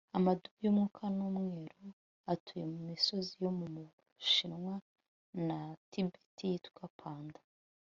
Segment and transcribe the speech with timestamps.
[0.17, 1.87] Amadubu yumukara numweru
[2.33, 4.73] atuye mumisozi yo mubushinwa
[5.47, 5.57] na
[5.89, 7.41] Tibet yitwa panda